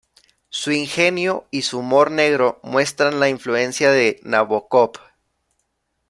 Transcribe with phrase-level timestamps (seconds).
[0.49, 4.93] Su ingenio y su humor negro muestran la influencia de Nabokov.